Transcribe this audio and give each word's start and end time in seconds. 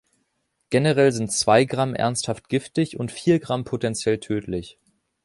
Generell 0.71 1.11
sind 1.11 1.31
zwei 1.31 1.63
Gramm 1.65 1.93
ernsthaft 1.93 2.49
giftig 2.49 2.99
und 2.99 3.11
vier 3.11 3.39
Gramm 3.39 3.65
potenziell 3.65 4.17
tödlich. 4.19 4.79